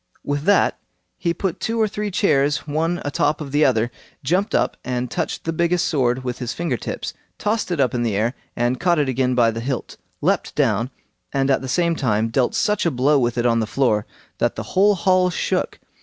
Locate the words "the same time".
11.61-12.29